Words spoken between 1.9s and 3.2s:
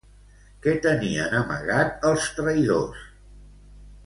els traïdors?